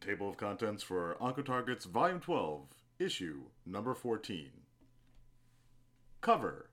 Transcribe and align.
Table 0.00 0.28
of 0.28 0.36
contents 0.36 0.84
for 0.84 1.16
Oncotarget's 1.20 1.86
Volume 1.86 2.20
12, 2.20 2.68
Issue 3.00 3.40
Number 3.66 3.94
14. 3.94 4.50
Cover 6.20 6.70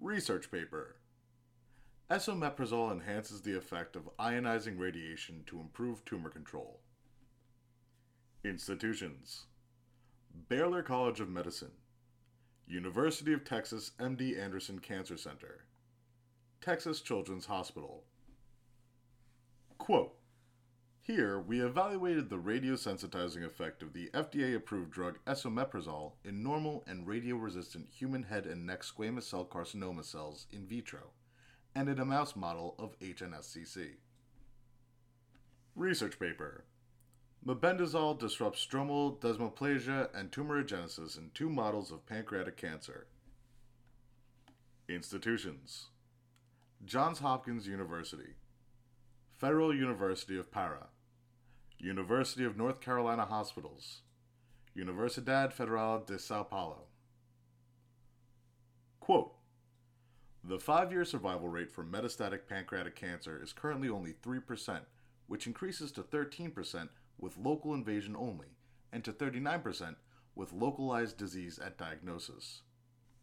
Research 0.00 0.48
paper. 0.52 0.94
Esomeprazole 2.08 2.92
enhances 2.92 3.42
the 3.42 3.56
effect 3.56 3.96
of 3.96 4.08
ionizing 4.16 4.78
radiation 4.78 5.42
to 5.46 5.58
improve 5.58 6.04
tumor 6.04 6.30
control. 6.30 6.78
Institutions 8.44 9.46
Baylor 10.48 10.84
College 10.84 11.18
of 11.18 11.28
Medicine, 11.28 11.72
University 12.68 13.32
of 13.32 13.44
Texas 13.44 13.90
MD 13.98 14.40
Anderson 14.40 14.78
Cancer 14.78 15.16
Center, 15.16 15.64
Texas 16.60 17.00
Children's 17.00 17.46
Hospital. 17.46 18.04
Quote 19.78 20.15
Here, 21.06 21.38
we 21.38 21.62
evaluated 21.62 22.28
the 22.28 22.36
radiosensitizing 22.36 23.44
effect 23.46 23.80
of 23.80 23.92
the 23.92 24.10
FDA 24.12 24.56
approved 24.56 24.90
drug 24.90 25.20
esomeprazole 25.24 26.14
in 26.24 26.42
normal 26.42 26.82
and 26.88 27.06
radio-resistant 27.06 27.86
human 27.88 28.24
head 28.24 28.44
and 28.44 28.66
neck 28.66 28.82
squamous 28.82 29.22
cell 29.22 29.44
carcinoma 29.44 30.04
cells 30.04 30.48
in 30.50 30.66
vitro 30.66 31.12
and 31.76 31.88
in 31.88 32.00
a 32.00 32.04
mouse 32.04 32.34
model 32.34 32.74
of 32.76 32.98
HNSCC. 32.98 33.90
Research 35.76 36.18
paper 36.18 36.64
Mebendazole 37.46 38.18
disrupts 38.18 38.66
stromal 38.66 39.20
desmoplasia 39.20 40.08
and 40.12 40.32
tumorigenesis 40.32 41.16
in 41.16 41.30
two 41.34 41.48
models 41.48 41.92
of 41.92 42.04
pancreatic 42.04 42.56
cancer. 42.56 43.06
Institutions 44.88 45.86
Johns 46.84 47.20
Hopkins 47.20 47.68
University, 47.68 48.34
Federal 49.38 49.72
University 49.72 50.36
of 50.36 50.50
Para, 50.50 50.88
University 51.78 52.44
of 52.44 52.56
North 52.56 52.80
Carolina 52.80 53.26
Hospitals, 53.26 54.00
Universidad 54.76 55.52
Federal 55.52 56.00
de 56.00 56.18
Sao 56.18 56.42
Paulo. 56.42 56.84
Quote 58.98 59.34
The 60.42 60.58
five 60.58 60.90
year 60.90 61.04
survival 61.04 61.48
rate 61.48 61.70
for 61.70 61.84
metastatic 61.84 62.46
pancreatic 62.48 62.96
cancer 62.96 63.38
is 63.42 63.52
currently 63.52 63.90
only 63.90 64.14
3%, 64.14 64.80
which 65.26 65.46
increases 65.46 65.92
to 65.92 66.02
13% 66.02 66.88
with 67.18 67.36
local 67.36 67.74
invasion 67.74 68.16
only, 68.16 68.56
and 68.90 69.04
to 69.04 69.12
39% 69.12 69.96
with 70.34 70.52
localized 70.52 71.18
disease 71.18 71.58
at 71.58 71.78
diagnosis. 71.78 72.62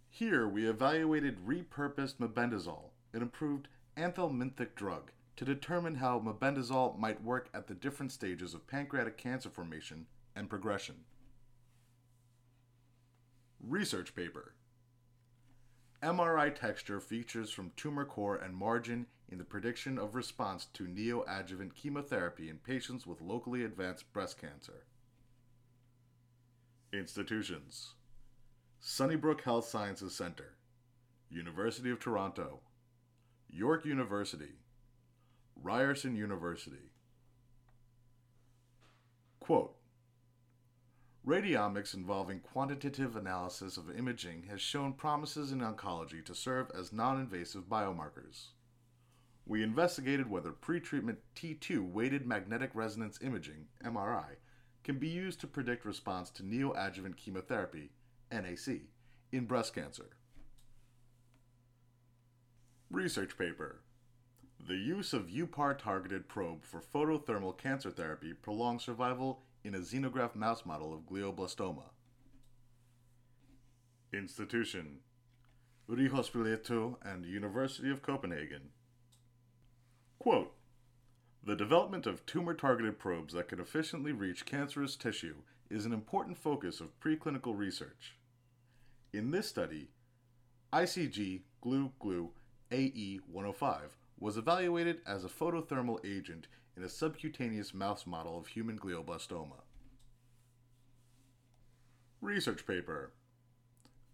Here, 0.09 0.47
we 0.47 0.69
evaluated 0.69 1.45
repurposed 1.45 2.17
mebendazole, 2.17 2.91
an 3.13 3.23
improved 3.23 3.67
anthelminthic 3.97 4.75
drug, 4.75 5.11
to 5.35 5.45
determine 5.45 5.95
how 5.95 6.19
mebendazole 6.19 6.97
might 6.97 7.23
work 7.23 7.49
at 7.53 7.67
the 7.67 7.73
different 7.73 8.11
stages 8.11 8.53
of 8.53 8.67
pancreatic 8.67 9.17
cancer 9.17 9.49
formation 9.49 10.05
and 10.35 10.49
progression. 10.49 10.95
Research 13.59 14.15
paper 14.15 14.53
MRI 16.03 16.53
texture 16.53 16.99
features 16.99 17.49
from 17.49 17.71
tumor 17.77 18.03
core 18.03 18.35
and 18.35 18.55
margin 18.55 19.05
in 19.29 19.37
the 19.37 19.43
prediction 19.43 19.97
of 19.97 20.15
response 20.15 20.67
to 20.73 20.83
neoadjuvant 20.83 21.73
chemotherapy 21.73 22.49
in 22.49 22.57
patients 22.57 23.07
with 23.07 23.21
locally 23.21 23.63
advanced 23.63 24.11
breast 24.11 24.39
cancer. 24.39 24.85
Institutions 26.91 27.93
Sunnybrook 28.81 29.41
Health 29.41 29.65
Sciences 29.65 30.13
Center, 30.13 30.57
University 31.29 31.89
of 31.89 32.01
Toronto, 32.01 32.59
York 33.49 33.85
University, 33.85 34.57
Ryerson 35.61 36.15
University. 36.15 36.91
Quote 39.39 39.75
Radiomics 41.25 41.93
involving 41.93 42.41
quantitative 42.41 43.15
analysis 43.15 43.77
of 43.77 43.97
imaging 43.97 44.43
has 44.49 44.59
shown 44.59 44.91
promises 44.91 45.53
in 45.53 45.59
oncology 45.59 46.23
to 46.25 46.35
serve 46.35 46.69
as 46.77 46.91
non 46.91 47.19
invasive 47.19 47.63
biomarkers. 47.69 48.47
We 49.45 49.63
investigated 49.63 50.29
whether 50.29 50.51
pretreatment 50.51 51.17
T2 51.35 51.91
weighted 51.91 52.25
magnetic 52.25 52.71
resonance 52.73 53.19
imaging, 53.21 53.67
MRI, 53.85 54.35
can 54.83 54.99
be 54.99 55.07
used 55.07 55.39
to 55.41 55.47
predict 55.47 55.85
response 55.85 56.29
to 56.31 56.43
neoadjuvant 56.43 57.15
chemotherapy, 57.15 57.91
NAC, 58.31 58.81
in 59.31 59.45
breast 59.45 59.73
cancer. 59.73 60.17
Research 62.89 63.37
paper 63.37 63.81
The 64.65 64.75
use 64.75 65.11
of 65.11 65.27
UPAR 65.29 65.77
targeted 65.77 66.29
probe 66.29 66.63
for 66.63 66.79
photothermal 66.79 67.57
cancer 67.57 67.91
therapy 67.91 68.31
prolongs 68.31 68.83
survival 68.83 69.41
in 69.61 69.75
a 69.75 69.79
xenograft 69.79 70.35
mouse 70.35 70.65
model 70.65 70.93
of 70.93 71.01
glioblastoma. 71.01 71.89
Institution 74.13 74.99
Rigshospitalet 75.89 76.95
and 77.03 77.25
University 77.25 77.91
of 77.91 78.01
Copenhagen. 78.01 78.69
Quote 80.17 80.53
The 81.43 81.57
development 81.57 82.05
of 82.05 82.25
tumor 82.25 82.53
targeted 82.53 82.99
probes 82.99 83.33
that 83.33 83.49
can 83.49 83.59
efficiently 83.59 84.13
reach 84.13 84.45
cancerous 84.45 84.95
tissue 84.95 85.35
is 85.69 85.85
an 85.85 85.91
important 85.91 86.37
focus 86.37 86.79
of 86.79 86.97
preclinical 87.01 87.57
research. 87.57 88.15
In 89.11 89.31
this 89.31 89.49
study, 89.49 89.89
ICG 90.71 91.41
GLU 91.59 91.91
GLU 91.99 92.29
AE 92.71 93.19
105 93.29 93.97
was 94.19 94.37
evaluated 94.37 94.99
as 95.05 95.23
a 95.23 95.29
photothermal 95.29 96.03
agent 96.05 96.47
in 96.75 96.83
a 96.83 96.89
subcutaneous 96.89 97.73
mouse 97.73 98.05
model 98.05 98.37
of 98.37 98.47
human 98.47 98.77
glioblastoma. 98.77 99.61
Research 102.21 102.65
paper 102.65 103.11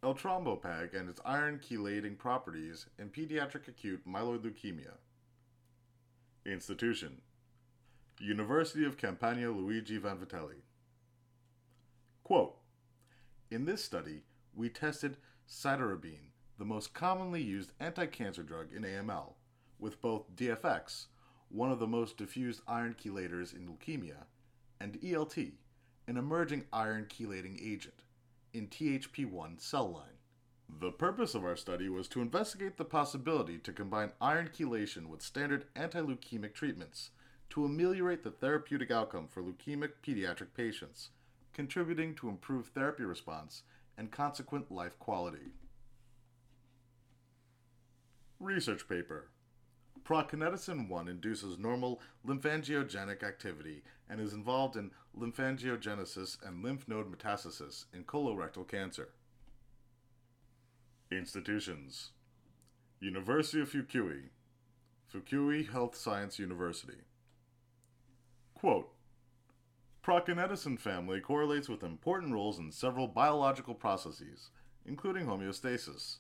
Eltrombopag 0.01 0.97
and 0.97 1.09
its 1.09 1.19
iron 1.25 1.59
chelating 1.59 2.17
properties 2.17 2.85
in 2.97 3.09
pediatric 3.09 3.67
acute 3.67 4.07
myeloid 4.07 4.39
leukemia. 4.39 4.93
Institution 6.45 7.21
University 8.19 8.85
of 8.85 8.97
Campania 8.97 9.51
Luigi 9.51 9.99
Vanvitelli. 9.99 10.61
Quote 12.23 12.57
In 13.49 13.66
this 13.66 13.83
study, 13.83 14.23
we 14.53 14.69
tested 14.69 15.17
cytarabine, 15.47 16.31
the 16.57 16.66
most 16.66 16.93
commonly 16.93 17.41
used 17.41 17.73
anti 17.79 18.05
cancer 18.05 18.43
drug 18.43 18.67
in 18.75 18.83
AML, 18.83 19.33
with 19.79 20.01
both 20.01 20.35
DFX, 20.35 21.07
one 21.50 21.72
of 21.72 21.79
the 21.79 21.88
most 21.88 22.17
diffused 22.17 22.62
iron 22.67 22.95
chelators 23.01 23.56
in 23.56 23.67
leukemia, 23.67 24.25
and 24.79 25.00
ELT, 25.01 25.53
an 26.07 26.17
emerging 26.17 26.66
iron 26.72 27.07
chelating 27.09 27.59
agent, 27.62 28.03
in 28.53 28.67
THP1 28.67 29.59
cell 29.59 29.91
line. 29.91 30.19
The 30.79 30.91
purpose 30.91 31.34
of 31.34 31.44
our 31.44 31.56
study 31.56 31.90
was 31.90 32.07
to 32.09 32.22
investigate 32.22 32.78
the 32.78 32.85
possibility 32.85 33.57
to 33.59 33.73
combine 33.73 34.12
iron 34.22 34.50
chelation 34.56 35.07
with 35.07 35.22
standard 35.22 35.66
anti-leukemic 35.75 36.53
treatments 36.53 37.09
to 37.50 37.66
ameliorate 37.66 38.23
the 38.23 38.31
therapeutic 38.31 38.91
outcome 38.91 39.28
for 39.28 39.41
leukemic 39.41 39.94
pediatric 40.06 40.53
patients, 40.56 41.09
contributing 41.53 42.13
to 42.16 42.29
improved 42.29 42.73
therapy 42.73 43.03
response 43.03 43.63
and 43.97 44.11
consequent 44.11 44.72
life 44.72 44.97
quality. 45.00 45.51
Research 48.40 48.88
paper 48.88 49.29
Prokineticin 50.03 50.89
1 50.89 51.07
induces 51.07 51.57
normal 51.57 52.01
lymphangiogenic 52.25 53.23
activity 53.23 53.83
and 54.09 54.19
is 54.19 54.33
involved 54.33 54.75
in 54.75 54.91
lymphangiogenesis 55.17 56.37
and 56.45 56.63
lymph 56.63 56.87
node 56.87 57.11
metastasis 57.11 57.85
in 57.93 58.03
colorectal 58.03 58.67
cancer. 58.67 59.09
Institutions 61.11 62.11
University 62.99 63.61
of 63.61 63.71
Fukui, 63.71 64.29
Fukui 65.13 65.71
Health 65.71 65.95
Science 65.95 66.37
University. 66.37 67.01
Quote 68.53 68.89
Prokineticin 70.03 70.79
family 70.79 71.22
correlates 71.22 71.69
with 71.69 71.84
important 71.84 72.34
roles 72.34 72.59
in 72.59 72.72
several 72.72 73.07
biological 73.07 73.73
processes, 73.73 74.49
including 74.85 75.25
homeostasis. 75.25 76.17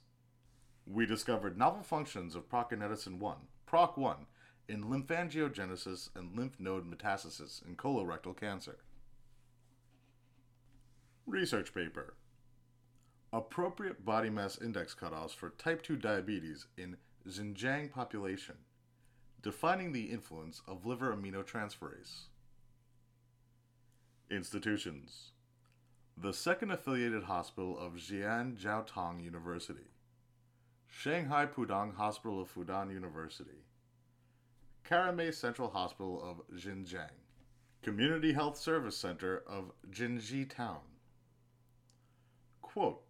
We 0.85 1.05
discovered 1.05 1.57
novel 1.57 1.83
functions 1.83 2.35
of 2.35 2.49
prokineticin 2.49 3.19
1, 3.19 3.37
PROK1, 3.69 4.25
in 4.67 4.85
lymphangiogenesis 4.85 6.09
and 6.15 6.37
lymph 6.37 6.59
node 6.59 6.89
metastasis 6.89 7.65
in 7.67 7.75
colorectal 7.75 8.35
cancer. 8.35 8.77
Research 11.25 11.73
paper 11.73 12.13
Appropriate 13.31 14.03
body 14.03 14.29
mass 14.29 14.59
index 14.59 14.95
cutoffs 14.95 15.35
for 15.35 15.51
type 15.51 15.83
2 15.83 15.97
diabetes 15.97 16.65
in 16.77 16.97
Xinjiang 17.27 17.91
population, 17.91 18.55
defining 19.41 19.91
the 19.91 20.05
influence 20.05 20.61
of 20.67 20.85
liver 20.85 21.15
aminotransferase. 21.15 22.27
Institutions 24.31 25.31
The 26.17 26.33
second 26.33 26.71
affiliated 26.71 27.23
hospital 27.23 27.77
of 27.77 27.93
Xi'an 27.93 28.57
Jiaotong 28.57 29.23
University. 29.23 29.91
Shanghai 30.89 31.45
Pudong 31.45 31.95
Hospital 31.95 32.41
of 32.41 32.53
Fudan 32.53 32.91
University, 32.91 33.63
Karamay 34.83 35.33
Central 35.33 35.69
Hospital 35.69 36.21
of 36.21 36.41
Xinjiang. 36.57 37.11
Community 37.81 38.33
Health 38.33 38.57
Service 38.57 38.97
Center 38.97 39.41
of 39.47 39.71
Jinji 39.89 40.49
Town. 40.49 40.81
Quote 42.61 43.03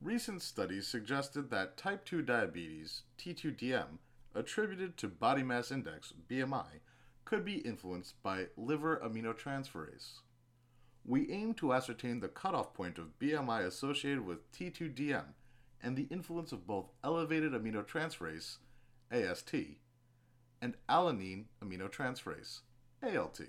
Recent 0.00 0.40
studies 0.40 0.86
suggested 0.86 1.50
that 1.50 1.76
type 1.76 2.06
2 2.06 2.22
diabetes, 2.22 3.02
T2DM, 3.18 3.98
attributed 4.34 4.96
to 4.96 5.08
body 5.08 5.42
mass 5.42 5.70
index, 5.70 6.14
BMI, 6.30 6.80
could 7.26 7.44
be 7.44 7.58
influenced 7.58 8.22
by 8.22 8.46
liver 8.56 8.98
aminotransferase. 9.04 10.20
We 11.04 11.30
aim 11.30 11.52
to 11.54 11.74
ascertain 11.74 12.20
the 12.20 12.28
cutoff 12.28 12.72
point 12.72 12.96
of 12.96 13.18
BMI 13.18 13.66
associated 13.66 14.24
with 14.24 14.50
T2DM 14.52 15.34
and 15.82 15.96
the 15.96 16.08
influence 16.10 16.52
of 16.52 16.66
both 16.66 16.90
elevated 17.04 17.52
aminotransferase, 17.52 18.56
AST, 19.10 19.54
and 20.60 20.74
alanine 20.88 21.44
aminotransferase, 21.62 22.60
ALT. 23.02 23.40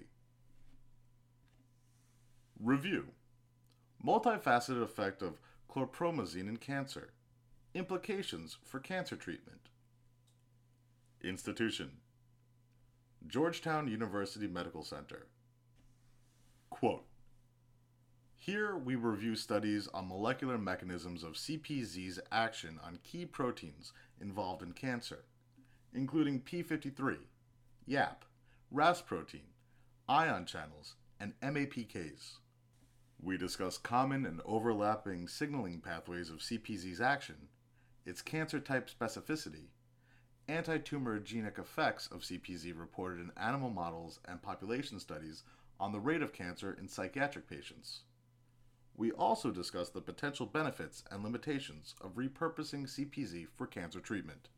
Review 2.59 3.07
Multifaceted 4.05 4.81
effect 4.83 5.21
of 5.21 5.39
chlorpromazine 5.69 6.47
in 6.47 6.57
cancer. 6.57 7.09
Implications 7.73 8.57
for 8.63 8.79
cancer 8.79 9.15
treatment. 9.15 9.69
Institution 11.23 11.91
Georgetown 13.25 13.87
University 13.87 14.47
Medical 14.47 14.83
Center. 14.83 15.25
Quote 16.69 17.06
Here 18.47 18.77
we 18.77 18.95
review 18.95 19.35
studies 19.35 19.89
on 19.93 20.07
molecular 20.07 20.57
mechanisms 20.57 21.21
of 21.21 21.33
CPZ's 21.33 22.17
action 22.31 22.79
on 22.81 22.99
key 23.03 23.25
proteins 23.25 23.91
involved 24.21 24.63
in 24.63 24.71
cancer, 24.71 25.25
including 25.93 26.39
P53, 26.39 27.17
YAP, 27.85 28.23
RAS 28.71 29.01
protein, 29.01 29.49
ion 30.07 30.45
channels, 30.45 30.95
and 31.19 31.33
MAPKs. 31.41 32.37
We 33.21 33.37
discuss 33.37 33.77
common 33.77 34.25
and 34.25 34.39
overlapping 34.45 35.27
signaling 35.27 35.81
pathways 35.81 36.29
of 36.29 36.37
CPZ's 36.37 37.01
action, 37.01 37.49
its 38.05 38.21
cancer 38.21 38.61
type 38.61 38.89
specificity, 38.89 39.71
anti-tumorigenic 40.47 41.59
effects 41.59 42.07
of 42.07 42.21
CPZ 42.21 42.79
reported 42.79 43.19
in 43.19 43.31
animal 43.35 43.71
models 43.71 44.21
and 44.23 44.41
population 44.41 45.01
studies 45.01 45.43
on 45.81 45.91
the 45.91 45.99
rate 45.99 46.21
of 46.21 46.31
cancer 46.31 46.71
in 46.79 46.87
psychiatric 46.87 47.49
patients. 47.49 48.03
We 48.97 49.11
also 49.11 49.51
discuss 49.51 49.89
the 49.89 50.01
potential 50.01 50.47
benefits 50.47 51.03
and 51.11 51.23
limitations 51.23 51.93
of 52.01 52.15
repurposing 52.15 52.87
CPZ 52.87 53.45
for 53.55 53.67
cancer 53.67 53.99
treatment. 53.99 54.49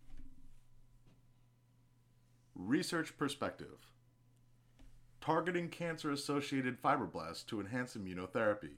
Research 2.55 3.17
perspective 3.17 3.91
Targeting 5.19 5.67
cancer 5.67 6.11
associated 6.11 6.81
fibroblasts 6.81 7.45
to 7.47 7.59
enhance 7.59 7.95
immunotherapy, 7.95 8.77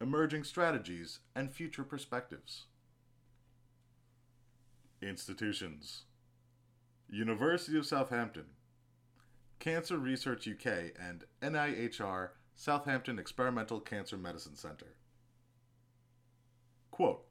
emerging 0.00 0.44
strategies, 0.44 1.20
and 1.34 1.50
future 1.50 1.84
perspectives. 1.84 2.66
Institutions 5.00 6.02
University 7.08 7.78
of 7.78 7.86
Southampton, 7.86 8.46
Cancer 9.58 9.96
Research 9.96 10.46
UK, 10.46 10.92
and 11.00 11.24
NIHR 11.40 12.30
Southampton 12.56 13.18
Experimental 13.18 13.80
Cancer 13.80 14.16
Medicine 14.16 14.56
Center. 14.56 14.94
Quote 16.90 17.24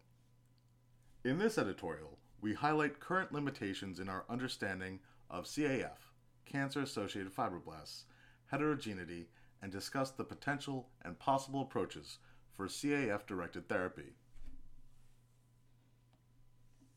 In 1.23 1.39
this 1.39 1.57
editorial, 1.57 2.19
we 2.41 2.53
highlight 2.53 2.99
current 2.99 3.31
limitations 3.31 3.99
in 3.99 4.09
our 4.09 4.25
understanding 4.29 4.99
of 5.29 5.45
CAF, 5.45 6.11
cancer 6.45 6.81
associated 6.81 7.33
fibroblasts, 7.33 8.03
heterogeneity, 8.47 9.29
and 9.61 9.71
discuss 9.71 10.11
the 10.11 10.25
potential 10.25 10.89
and 11.03 11.17
possible 11.17 11.61
approaches 11.61 12.17
for 12.53 12.67
CAF 12.67 13.25
directed 13.25 13.69
therapy. 13.69 14.15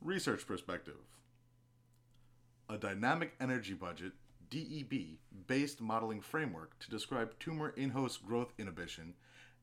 Research 0.00 0.46
perspective 0.46 0.98
A 2.68 2.76
dynamic 2.76 3.34
energy 3.40 3.74
budget 3.74 4.12
DEB 4.50 5.18
based 5.46 5.80
modeling 5.80 6.20
framework 6.20 6.78
to 6.78 6.90
describe 6.90 7.38
tumor 7.38 7.70
in 7.70 7.90
host 7.90 8.24
growth 8.24 8.52
inhibition 8.58 9.14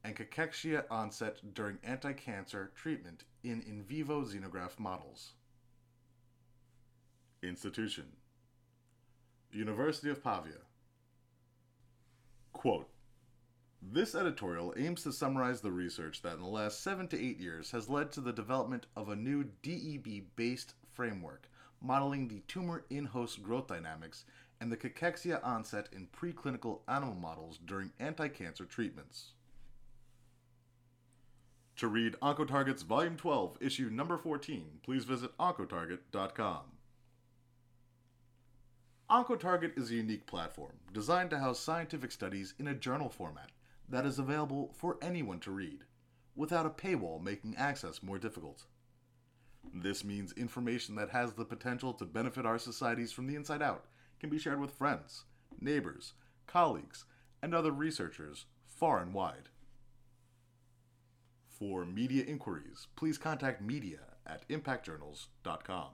and 0.03 0.15
cachexia 0.15 0.83
onset 0.91 1.53
during 1.53 1.77
anti 1.83 2.13
cancer 2.13 2.71
treatment 2.75 3.23
in 3.43 3.61
in 3.61 3.83
vivo 3.83 4.23
xenograft 4.23 4.79
models. 4.79 5.33
Institution 7.41 8.05
University 9.51 10.09
of 10.09 10.23
Pavia. 10.23 10.61
Quote 12.51 12.89
This 13.81 14.15
editorial 14.15 14.73
aims 14.77 15.03
to 15.03 15.11
summarize 15.11 15.61
the 15.61 15.71
research 15.71 16.21
that 16.21 16.35
in 16.35 16.41
the 16.41 16.47
last 16.47 16.81
seven 16.81 17.07
to 17.09 17.21
eight 17.21 17.39
years 17.39 17.71
has 17.71 17.89
led 17.89 18.11
to 18.13 18.21
the 18.21 18.33
development 18.33 18.87
of 18.95 19.09
a 19.09 19.15
new 19.15 19.43
DEB 19.61 20.23
based 20.35 20.73
framework 20.91 21.49
modeling 21.81 22.29
the 22.29 22.41
tumor 22.47 22.85
in 22.89 23.05
host 23.05 23.43
growth 23.43 23.67
dynamics 23.67 24.23
and 24.63 24.71
the 24.71 24.77
cachexia 24.77 25.41
onset 25.43 25.89
in 25.91 26.07
preclinical 26.07 26.79
animal 26.87 27.15
models 27.15 27.59
during 27.65 27.91
anti 27.99 28.29
cancer 28.29 28.63
treatments. 28.63 29.33
To 31.75 31.89
read 31.89 32.15
Oncotarget's 32.21 32.83
Volume 32.83 33.17
12, 33.17 33.57
Issue 33.59 33.89
Number 33.89 34.17
14, 34.17 34.79
please 34.81 35.03
visit 35.03 35.37
Oncotarget.com. 35.37 36.61
Oncotarget 39.09 39.77
is 39.77 39.91
a 39.91 39.95
unique 39.95 40.27
platform 40.27 40.77
designed 40.93 41.31
to 41.31 41.39
house 41.39 41.59
scientific 41.59 42.13
studies 42.13 42.53
in 42.57 42.69
a 42.69 42.73
journal 42.73 43.09
format 43.09 43.49
that 43.89 44.05
is 44.05 44.17
available 44.17 44.73
for 44.77 44.97
anyone 45.01 45.41
to 45.41 45.51
read, 45.51 45.79
without 46.37 46.65
a 46.65 46.69
paywall 46.69 47.21
making 47.21 47.53
access 47.57 48.01
more 48.01 48.17
difficult. 48.17 48.63
This 49.73 50.05
means 50.05 50.31
information 50.31 50.95
that 50.95 51.09
has 51.09 51.33
the 51.33 51.43
potential 51.43 51.91
to 51.95 52.05
benefit 52.05 52.45
our 52.45 52.57
societies 52.57 53.11
from 53.11 53.27
the 53.27 53.35
inside 53.35 53.61
out 53.61 53.83
can 54.23 54.29
be 54.29 54.39
shared 54.39 54.61
with 54.61 54.71
friends, 54.71 55.25
neighbors, 55.59 56.13
colleagues, 56.47 57.03
and 57.41 57.53
other 57.53 57.71
researchers 57.71 58.45
far 58.69 58.99
and 58.99 59.13
wide. 59.13 59.49
For 61.49 61.83
media 61.83 62.23
inquiries, 62.23 62.87
please 62.95 63.17
contact 63.17 63.61
media 63.61 63.99
at 64.25 64.47
impactjournals.com. 64.47 65.89